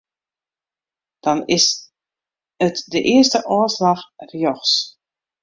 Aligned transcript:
Dan 1.23 1.45
is 1.57 1.65
it 2.67 2.77
de 2.91 2.99
earste 3.13 3.39
ôfslach 3.57 4.03
rjochts. 4.31 4.73